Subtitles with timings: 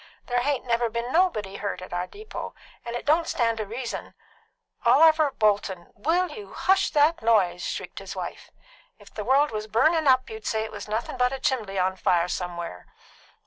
[0.25, 4.15] There hain't never been anybody hurt at our depot, and it don't stand to reason"
[4.83, 8.49] "Oliver Bolton, will you hush that noise?" shrieked his wife.
[8.97, 11.95] "If the world was burnin' up you'd say it was nothing but a chimbley on
[11.97, 12.87] fire som'er's."